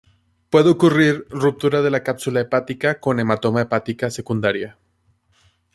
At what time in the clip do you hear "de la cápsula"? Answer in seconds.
1.83-2.39